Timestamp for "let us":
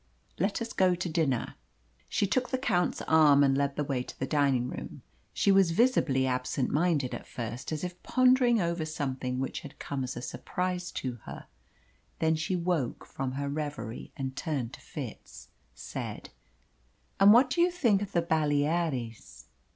0.39-0.73